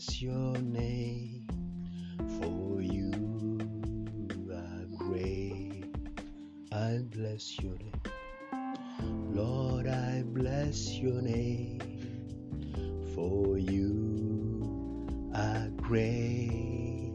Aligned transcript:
bless 0.00 0.22
your 0.22 0.56
name, 0.62 1.46
for 2.38 2.80
you 2.80 3.12
are 4.50 4.86
great. 4.96 5.84
I 6.72 7.00
bless 7.10 7.58
your 7.60 7.76
name, 7.76 8.00
Lord. 9.34 9.86
I 9.86 10.22
bless 10.24 10.94
your 10.94 11.20
name, 11.20 11.82
for 13.14 13.58
you 13.58 15.06
are 15.34 15.68
great. 15.76 17.12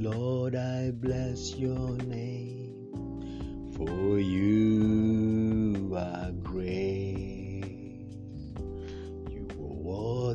Lord, 0.00 0.56
I 0.56 0.90
bless 0.90 1.54
your 1.54 1.96
name, 1.98 3.70
for 3.76 4.18
you. 4.18 5.31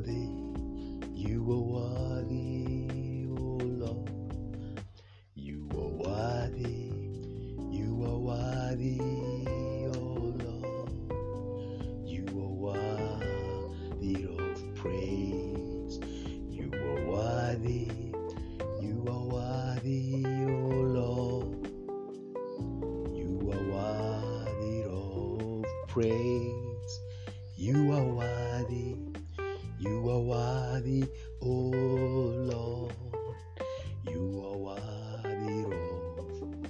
Worthy. 0.07 0.29
You 1.13 1.41
are 1.51 1.59
worthy, 1.59 3.27
oh 3.37 3.59
Lord. 3.63 4.09
You 5.35 5.67
are 5.73 5.89
worthy. 5.89 6.91
You 7.69 8.03
are 8.05 8.17
worthy, 8.17 8.99
oh 9.95 10.33
Lord. 10.43 10.91
You 12.05 12.25
are 12.25 12.55
worthy 12.73 14.25
of 14.25 14.75
praise. 14.75 15.99
You 16.49 16.71
are 16.73 17.05
worthy. 17.05 17.91
You 18.81 19.05
are 19.09 19.25
worthy, 19.25 20.23
oh 20.25 20.83
Lord. 20.99 21.67
You 23.13 23.51
are 23.51 23.63
worthy 23.73 24.83
of 24.83 25.65
praise. 25.87 26.99
You 27.55 27.91
are 27.91 28.03
worthy. 28.03 29.16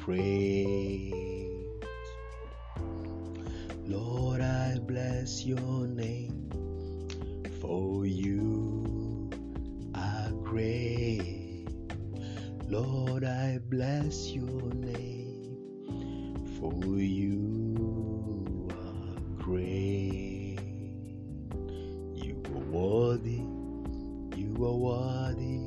Praise. 0.07 1.11
Lord, 3.85 4.39
I 4.39 4.79
bless 4.79 5.43
your 5.43 5.85
name, 5.85 6.49
for 7.59 8.05
you 8.05 9.29
are 9.93 10.31
great. 10.45 11.67
Lord, 12.69 13.25
I 13.25 13.59
bless 13.69 14.31
your 14.31 14.71
name, 14.75 16.39
for 16.57 16.71
you 17.01 18.69
are 18.71 19.43
great. 19.43 20.57
You 22.13 22.41
are 22.55 22.65
worthy, 22.71 23.43
you 24.39 24.55
are 24.63 24.79
worthy, 24.87 25.57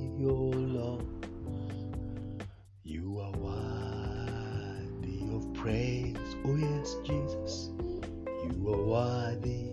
praise. 5.61 6.17
Oh, 6.47 6.57
yes, 6.57 6.97
Jesus, 7.05 7.71
you 8.43 8.73
are 8.73 8.83
worthy, 8.83 9.67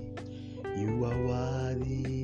you 0.75 1.05
are 1.05 1.25
worthy. 1.25 2.16